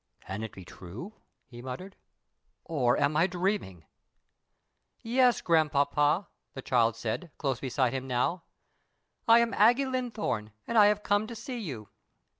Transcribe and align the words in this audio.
"Can 0.21 0.41
it 0.41 0.51
be 0.51 0.65
true," 0.65 1.13
he 1.45 1.61
muttered, 1.61 1.95
"or 2.65 2.97
am 2.97 3.15
I 3.15 3.27
dreaming?" 3.27 3.85
"Yes, 5.03 5.41
grandpapa," 5.41 6.27
the 6.55 6.63
child 6.63 6.95
said, 6.95 7.29
close 7.37 7.59
beside 7.59 7.93
him 7.93 8.07
now, 8.07 8.41
"I 9.27 9.41
am 9.41 9.53
Aggie 9.53 9.85
Linthorne, 9.85 10.53
and 10.65 10.75
I 10.75 10.87
have 10.87 11.03
come 11.03 11.27
to 11.27 11.35
see 11.35 11.59
you. 11.59 11.89